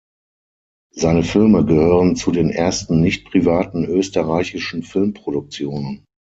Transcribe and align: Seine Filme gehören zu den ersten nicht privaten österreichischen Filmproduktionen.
Seine 0.95 1.21
Filme 1.21 1.63
gehören 1.63 2.15
zu 2.15 2.31
den 2.31 2.49
ersten 2.49 3.01
nicht 3.01 3.29
privaten 3.29 3.85
österreichischen 3.85 4.81
Filmproduktionen. 4.81 6.05